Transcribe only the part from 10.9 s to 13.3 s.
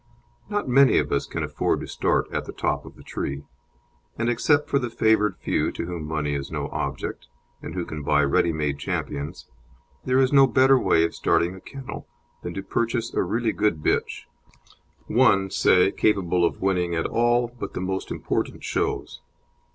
of starting a kennel than to purchase a